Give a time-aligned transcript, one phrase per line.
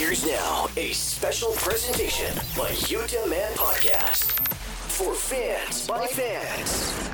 [0.00, 4.32] Here's now a special presentation by Utah Man Podcast
[4.88, 7.10] for fans by fans.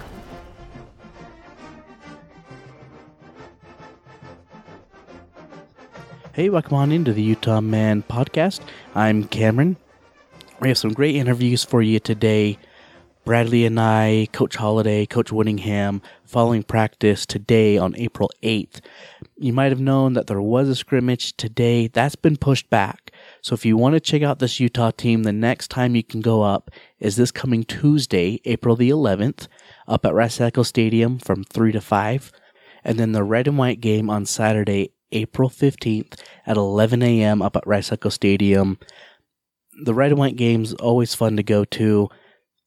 [6.33, 8.61] Hey, welcome on into the Utah Man podcast.
[8.95, 9.77] I'm Cameron.
[10.61, 12.57] We have some great interviews for you today.
[13.27, 18.81] Bradlee and I, Coach Holliday, Coach Whittingham, following practice today on April 8th.
[19.37, 21.89] You might have known that there was a scrimmage today.
[21.89, 23.11] That's been pushed back.
[23.43, 26.21] So if you want to check out this Utah team, the next time you can
[26.21, 29.49] go up is this coming Tuesday, April the 11th,
[29.89, 32.31] up at Eccles Stadium from 3 to 5.
[32.85, 37.43] And then the red and white game on Saturday, April 15th at 11 a.m.
[37.43, 38.79] up at Rice-Eccles Stadium.
[39.83, 42.09] The red and white game's always fun to go to.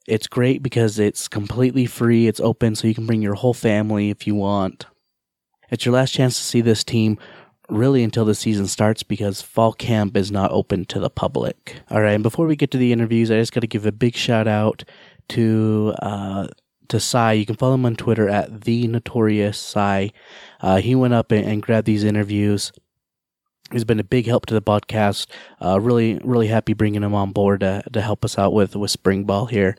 [0.09, 2.27] It's great because it's completely free.
[2.27, 4.85] It's open so you can bring your whole family if you want.
[5.69, 7.19] It's your last chance to see this team
[7.69, 11.75] really until the season starts because fall camp is not open to the public.
[11.91, 13.91] All right, and before we get to the interviews, I just got to give a
[13.91, 14.83] big shout out
[15.29, 16.47] to uh,
[16.87, 17.33] to Cy.
[17.33, 20.11] You can follow him on Twitter at the Notorious Cy.
[20.59, 22.71] Uh, he went up and, and, grabbed these interviews.
[23.71, 25.27] He's been a big help to the podcast.
[25.63, 28.89] Uh, really, really happy bringing him on board to, to help us out with with
[28.89, 29.77] spring ball here.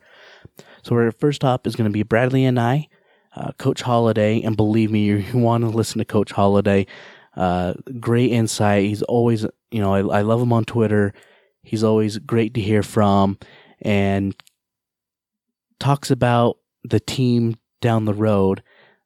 [0.82, 2.88] So our first up is going to be Bradlee and I,
[3.34, 6.86] uh, Coach Holliday, and believe me, you, you want to listen to Coach Holliday.
[7.36, 8.84] Uh, great insight.
[8.84, 11.12] He's always, you know, I, I love him on Twitter.
[11.62, 13.38] He's always great to hear from,
[13.82, 14.34] and
[15.78, 18.62] talks about the team down the road.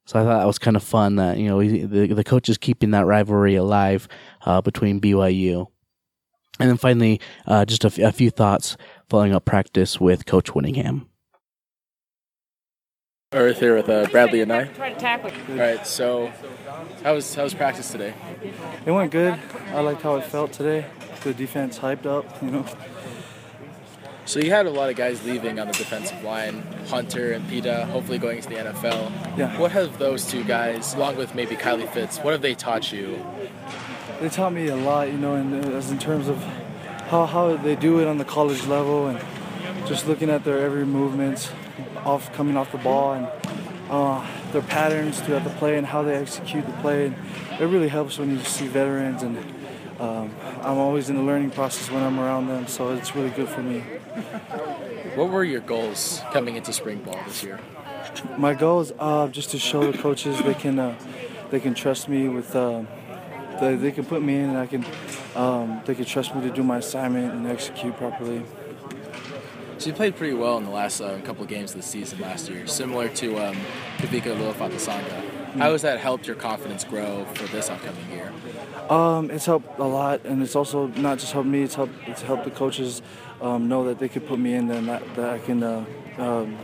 [0.07, 2.59] So I thought that was kind of fun that you know the the coach is
[2.59, 4.07] keeping that rivalry alive
[4.45, 5.67] uh, between BYU.
[6.61, 8.77] And then finally, uh, just a, f- a few thoughts
[9.09, 11.09] following up practice with Coach Whittingham.
[13.35, 14.69] Earth here with uh, Bradlee and I.
[15.51, 16.33] All right, so
[17.03, 18.15] how was how was practice today?
[18.87, 19.39] It went good.
[19.69, 20.87] I liked how it felt today.
[21.25, 22.67] The defense hyped up, you know.
[24.27, 27.87] So you had a lot of guys leaving on the defensive line, Hunter and Pita,
[27.87, 29.37] hopefully going to the NFL.
[29.37, 29.59] Yeah.
[29.59, 33.23] What have those two guys, along with maybe Kylie Fitts, what have they taught you?
[34.21, 36.43] They taught me a lot, you know, in, as in terms of
[37.09, 39.19] how, how they do it on the college level and
[39.87, 41.53] just looking at their every movement
[42.05, 43.29] off coming off the ball and
[43.91, 47.07] uh, their patterns throughout the play and how they execute the play.
[47.07, 47.17] And
[47.61, 49.39] it really helps when you see veterans and
[50.01, 53.49] um, I'm always in the learning process when I'm around them, so it's really good
[53.49, 53.81] for me.
[55.15, 57.61] What were your goals coming into spring ball this year?
[58.37, 60.97] My goals uh, just to show the coaches they can uh,
[61.51, 62.83] they can trust me with uh,
[63.61, 64.85] they, they can put me in and I can
[65.37, 68.43] um, they can trust me to do my assignment and execute properly.
[69.87, 72.49] You played pretty well in the last uh, couple of games of the season last
[72.49, 73.57] year, similar to um,
[73.99, 75.03] Kavika Luafatasaga.
[75.03, 75.61] Mm-hmm.
[75.61, 78.33] How has that helped your confidence grow for this upcoming year?
[78.89, 81.63] Um, it's helped a lot, and it's also not just helped me.
[81.63, 81.93] It's helped.
[82.07, 83.03] It's helped the coaches
[83.43, 85.85] um, know that they could put me in there, and that, that I can uh,
[86.17, 86.57] um,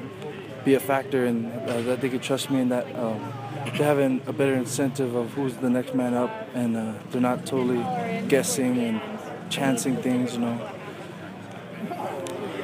[0.65, 3.33] be a factor, and uh, that they could trust me, and that um,
[3.77, 7.45] they're having a better incentive of who's the next man up, and uh, they're not
[7.45, 7.85] totally
[8.29, 9.01] guessing and
[9.51, 10.71] chancing things, you know.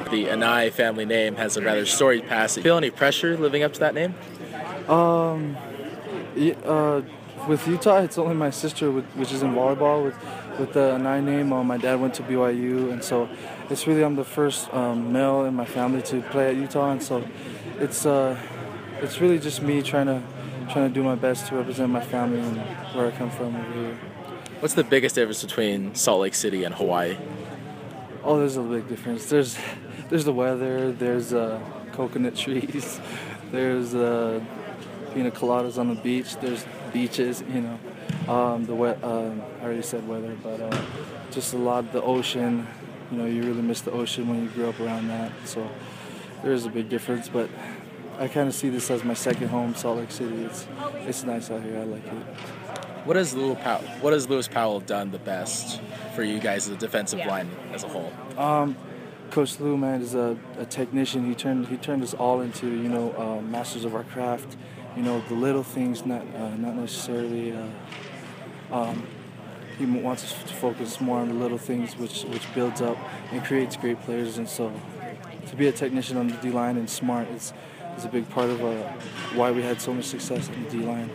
[0.09, 2.55] The Anae family name has a rather storied past.
[2.55, 4.15] Do you feel any pressure living up to that name?
[4.87, 5.57] Um,
[6.63, 7.01] uh,
[7.49, 10.15] with Utah, it's only my sister, which is in volleyball, with
[10.57, 11.51] with the Anae name.
[11.51, 13.27] Uh, my dad went to BYU, and so
[13.69, 17.03] it's really I'm the first um, male in my family to play at Utah, and
[17.03, 17.23] so
[17.79, 18.39] it's uh,
[19.01, 20.21] it's really just me trying to
[20.71, 22.57] trying to do my best to represent my family and
[22.95, 23.97] where I come from over here.
[24.61, 27.17] What's the biggest difference between Salt Lake City and Hawaii?
[28.29, 29.27] Oh, there's a big difference.
[29.27, 29.57] There's
[30.09, 30.91] there's the weather.
[30.91, 31.61] There's uh,
[31.93, 32.99] coconut trees.
[33.51, 34.41] There's uh,
[35.13, 36.35] pina coladas on the beach.
[36.35, 37.41] There's beaches.
[37.47, 37.79] You know,
[38.27, 39.01] um, the wet.
[39.01, 40.81] Um, I already said weather, but uh,
[41.31, 42.67] just a lot of the ocean.
[43.11, 45.31] You know, you really miss the ocean when you grew up around that.
[45.45, 45.65] So
[46.43, 47.49] there is a big difference, but
[48.19, 50.43] I kind of see this as my second home, Salt Lake City.
[50.43, 50.67] It's
[51.07, 51.79] it's nice out here.
[51.79, 52.76] I like it.
[53.07, 55.79] What has Lewis Powell, what has Lewis Powell done the best
[56.13, 57.29] for you guys as a defensive yeah.
[57.29, 58.11] line as a whole?
[58.37, 58.75] Um,
[59.31, 61.25] Coach Lou, man, is a, a, technician.
[61.25, 64.57] He turned he turned us all into you know uh, masters of our craft.
[64.97, 67.53] You know the little things, not uh, not necessarily.
[67.53, 69.07] Uh, um,
[69.77, 72.97] he wants us to focus more on the little things, which which builds up
[73.31, 74.37] and creates great players.
[74.37, 74.69] And so,
[75.47, 77.53] to be a technician on the D line and smart is
[77.97, 78.83] is a big part of uh,
[79.33, 81.09] why we had so much success in the D line.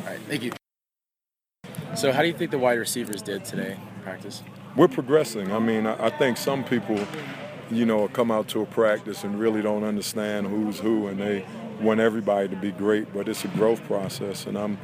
[0.00, 0.52] All right, thank you.
[1.94, 4.42] So, how do you think the wide receivers did today in practice?
[4.76, 5.52] We're progressing.
[5.52, 6.98] I mean, I, I think some people,
[7.70, 11.44] you know, come out to a practice and really don't understand who's who, and they
[11.82, 14.46] want everybody to be great, but it's a growth process.
[14.46, 14.78] And I'm,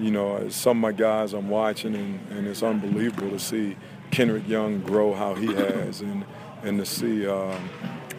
[0.00, 3.76] you know, some of my guys I'm watching, and, and it's unbelievable to see
[4.10, 6.24] Kendrick Young grow how he has, and
[6.64, 7.70] and to see um,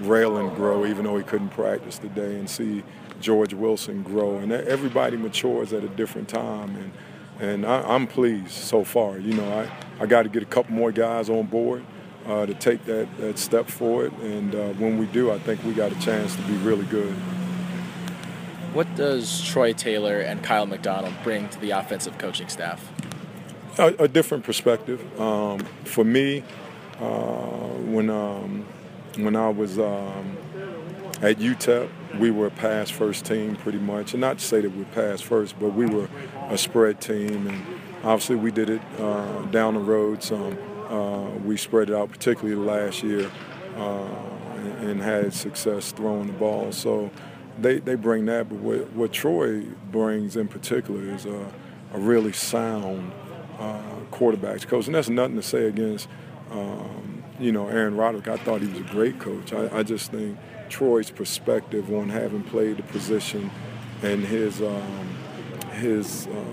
[0.01, 2.83] Raelon grow, even though he couldn't practice today, and see
[3.19, 6.94] George Wilson grow, and everybody matures at a different time, and
[7.39, 9.18] and I, am pleased so far.
[9.18, 11.83] You know, I, I got to get a couple more guys on board
[12.25, 15.74] uh, to take that, that step forward, and uh, when we do, I think we
[15.74, 17.13] got a chance to be really good.
[18.74, 22.91] What does Troy Taylor and Kiel McDonald bring to the offensive coaching staff?
[23.80, 25.19] A, a different perspective.
[25.19, 26.44] Um, for me,
[27.00, 27.06] uh,
[27.85, 28.65] when um,
[29.18, 30.38] when I was um,
[31.21, 31.89] at UTEP,
[32.19, 34.13] we were a pass first team pretty much.
[34.13, 36.07] And not to say that we pass first, but we were
[36.50, 37.48] a spread team.
[37.48, 37.66] And
[38.04, 40.57] obviously, we did it uh, down the road some.
[40.88, 43.30] Uh, we spread it out, particularly last year,
[43.75, 44.07] uh,
[44.56, 46.71] and, and, had success throwing the ball.
[46.71, 47.12] So
[47.60, 48.50] they, they bring that.
[48.50, 49.62] But what, what Troy
[49.92, 51.51] brings in particular is a,
[51.94, 53.12] a really sound
[53.60, 53.81] uh,
[54.12, 54.88] quarterbacks coach.
[54.88, 56.07] And that's nothing to say against.
[56.50, 59.53] Um, you know, Aaron Roderick, I thought he was a great coach.
[59.53, 60.38] I, I just think
[60.69, 63.50] Troy's perspective on having played the position
[64.01, 65.09] and his um,
[65.74, 66.44] his uh,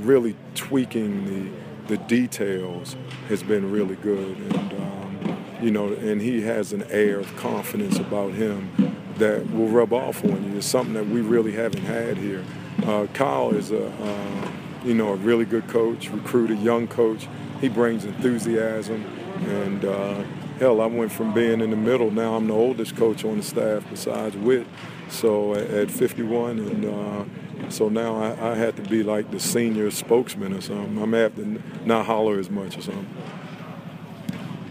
[0.00, 1.50] really tweaking the
[1.88, 2.96] the details
[3.28, 7.98] has been really good, and um, you know, and he has an air of confidence
[7.98, 10.58] about him that will rub off on you.
[10.58, 12.44] It's something that we really haven't had here.
[12.84, 14.50] Uh, Kyle is a uh,
[14.84, 17.28] you know a really good coach, recruited young coach.
[17.60, 19.04] He brings enthusiasm
[19.46, 20.22] and uh,
[20.58, 22.10] hell, I went from being in the middle.
[22.10, 24.66] Now I'm the oldest coach on the staff besides Whit.
[25.08, 29.90] So at 51, and uh, so now I, I had to be like the senior
[29.90, 31.02] spokesman or something.
[31.02, 33.08] I'm have to not holler as much or something.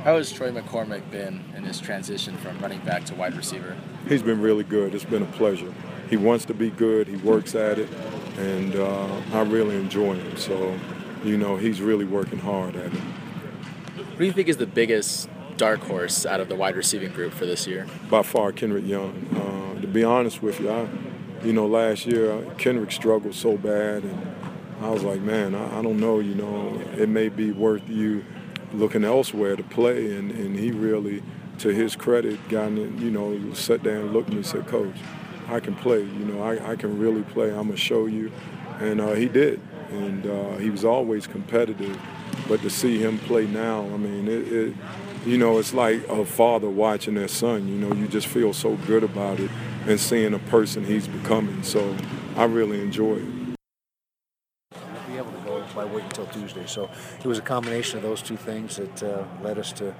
[0.03, 3.75] How has Troy McCormick been in his transition from running back to wide receiver?
[4.07, 4.95] He's been really good.
[4.95, 5.73] It's been a pleasure.
[6.09, 7.07] He wants to be good.
[7.07, 7.89] He works at it,
[8.37, 10.37] and uh, I really enjoy him.
[10.37, 10.73] So,
[11.25, 13.01] you know, he's really working hard at it.
[13.99, 17.33] What do you think is the biggest dark horse out of the wide receiving group
[17.33, 17.85] for this year?
[18.09, 19.27] By far, Kendrick Young.
[19.35, 20.87] Uh, to be honest with you, I,
[21.43, 24.35] you know, last year uh, Kendrick struggled so bad, and
[24.81, 26.19] I was like, man, I, I, don't know.
[26.19, 28.23] You know, it may be worth you
[28.73, 31.21] looking elsewhere to play, and, and he really,
[31.59, 34.95] to his credit, got in, you know, sat down, looked at me, and said, Coach,
[35.47, 35.99] I can play.
[35.99, 37.49] You know, I, I can really play.
[37.49, 38.31] I'm gonna show you,
[38.79, 39.59] and uh, he did,
[39.89, 41.99] and uh, he was always competitive.
[42.47, 44.75] But to see him play now, I mean, it, it
[45.25, 47.67] you know, it's like a father watching their son.
[47.67, 49.51] You know, you just feel so good about it
[49.87, 51.61] and seeing a person he's becoming.
[51.63, 51.95] So
[52.35, 53.57] I really enjoy it.
[54.73, 56.65] I'll be able to go by waiting until Tuesday.
[56.65, 56.89] So
[57.19, 59.93] it was a combination of those two things that uh, led us to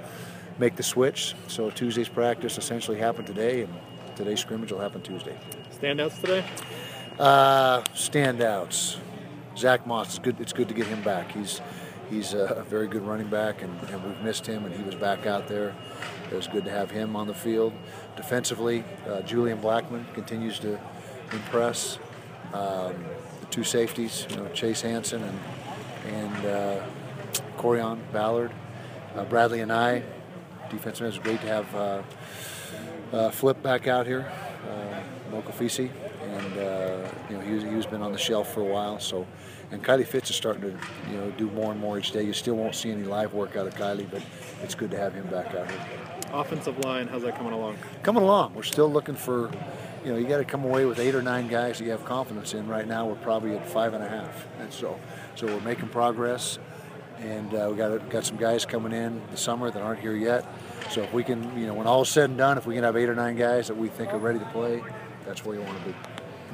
[0.58, 1.36] make the switch.
[1.48, 3.74] So Tuesday's practice essentially happened today, and
[4.16, 5.38] today's scrimmage will happen Tuesday.
[5.80, 6.46] Standouts today?
[7.18, 8.98] Uh, standouts.
[9.58, 10.08] Zack Moss.
[10.08, 10.40] It's good.
[10.40, 11.32] It's good to get him back.
[11.32, 11.62] He's
[12.10, 15.26] he's a very good running back, and, and, we've missed him, and he was back
[15.26, 15.76] out there.
[16.32, 17.74] It was good to have him on the field.
[18.16, 20.80] Defensively, uh, Julian Blackmon continues to
[21.32, 22.00] impress.
[22.54, 22.96] Um,
[23.42, 25.40] the two safeties, you know, Chase Hansen and
[26.08, 26.84] and uh,
[27.58, 28.52] Corrion Ballard,
[29.16, 30.04] uh, and I,
[30.70, 31.08] defensive.
[31.08, 32.02] It's great to have uh,
[33.12, 34.32] uh, Flip back out here,
[34.70, 35.90] uh, Mokofisi,
[37.30, 39.26] you know he's, he's been on the shelf for a while, so
[39.72, 40.78] and Kylie Fitts is starting to,
[41.12, 42.24] you know, do more and more each day.
[42.24, 44.24] You still won't see any live work out of Kylie, but
[44.64, 45.86] it's good to have him back out here.
[46.34, 47.78] Offensive line, how's that coming along?
[48.04, 48.56] Coming along.
[48.56, 49.52] We're still looking for,
[50.04, 52.04] you know, you got to come away with eight or nine guys that you have
[52.04, 52.68] confidence in.
[52.68, 55.00] Right now, we're probably at five and a half, and so,
[55.36, 56.58] so we're making progress.
[57.20, 60.46] And uh, we got got some guys coming in the summer that aren't here yet.
[60.90, 62.84] So if we can, you know, when all is said and done, if we can
[62.86, 64.82] have eight or nine guys that we think are ready to play,
[65.26, 65.96] that's where you want to be,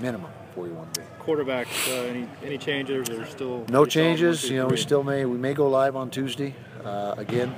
[0.01, 1.07] minimum where you want to be.
[1.19, 3.65] Quarterback, uh, any any changes or still?
[3.69, 4.49] No changes.
[4.49, 7.53] You know, we still may we may go live on Tuesday uh, again,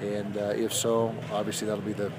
[0.00, 2.10] and uh, if so, obviously that'll be the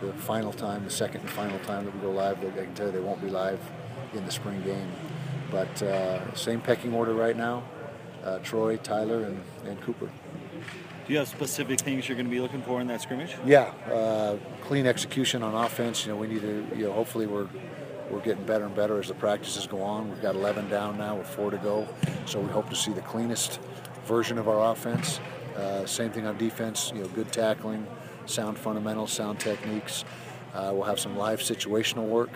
[0.00, 2.38] the final time, the second and final time that we go live.
[2.38, 3.60] I can tell you they won't be live
[4.14, 4.90] in the spring game,
[5.50, 7.64] but uh, same pecking order right now:
[8.24, 10.08] uh, Troy, Tyler, and, and Cooper.
[11.06, 13.34] Do you have specific things you're going to be looking for in that scrimmage?
[13.46, 16.04] Yeah, uh, clean execution on offense.
[16.04, 16.66] You know, we need to.
[16.76, 17.48] You know, hopefully we're
[18.10, 20.08] we're getting better and better as the practices go on.
[20.10, 21.86] We've got 11 down now with four to go,
[22.26, 23.60] so we hope to see the cleanest
[24.06, 25.20] version of our offense.
[25.56, 26.92] Uh, same thing on defense.
[26.94, 27.86] You know, good tackling,
[28.26, 30.04] sound fundamentals, sound techniques.
[30.54, 32.30] Uh, we'll have some live situational work,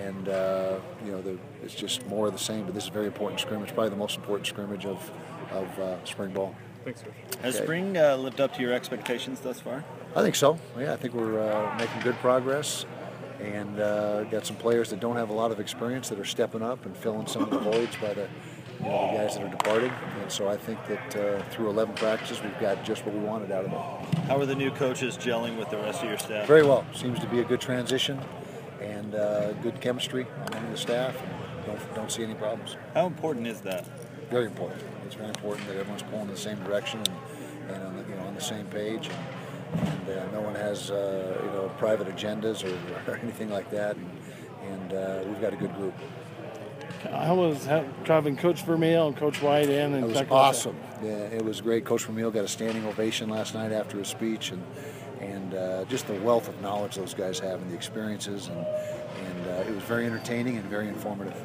[0.00, 2.64] and uh, you know, the, it's just more of the same.
[2.64, 5.10] But this is a very important scrimmage, probably the most important scrimmage of
[5.52, 6.54] of uh, spring ball.
[6.84, 7.06] Thanks, sir.
[7.42, 7.64] Has Okay.
[7.64, 9.82] spring uh, lived up to your expectations thus far?
[10.14, 10.58] I think so.
[10.78, 12.84] Yeah, I think we're uh, making good progress,
[13.44, 16.62] and uh, got some players that don't have a lot of experience that are stepping
[16.62, 18.28] up and filling some of the voids by the,
[18.80, 19.92] you know, the guys that are departing.
[20.22, 23.52] And so I think that uh, through 11 practices, we've got just what we wanted
[23.52, 24.18] out of it.
[24.20, 26.46] How are the new coaches gelling with the rest of your staff?
[26.46, 26.86] Very well.
[26.94, 28.18] Seems to be a good transition,
[28.80, 31.20] and uh, good chemistry among the staff.
[31.22, 32.76] And don't don't see any problems.
[32.94, 33.86] How important is that?
[34.30, 34.82] Very important.
[35.04, 38.16] It's very important that everyone's pulling in the same direction and, and on the, you
[38.16, 39.08] know on the same page.
[39.08, 39.43] And,
[39.78, 43.96] and uh, no one has uh, you know private agendas or, or anything like that.
[43.96, 44.10] And,
[44.70, 45.94] and uh, we've got a good group.
[47.12, 49.92] I was ha- having Coach Vermeil and Coach White in?
[49.92, 50.48] And It was talk about that?
[50.58, 50.76] awesome.
[51.02, 51.84] Yeah, it was great.
[51.84, 54.62] Coach Vermeil got a standing ovation last night after his speech, and
[55.20, 59.46] and uh, just the wealth of knowledge those guys have and the experiences, and and
[59.48, 61.36] uh, it was very entertaining and very informative.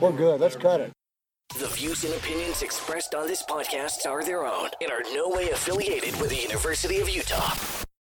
[0.00, 0.40] We're good.
[0.40, 0.93] Let's cut it.
[1.56, 5.50] The views and opinions expressed on this podcast are their own and are no way
[5.50, 7.83] affiliated with the University of Utah.